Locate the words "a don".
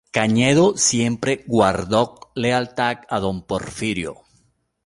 3.15-3.37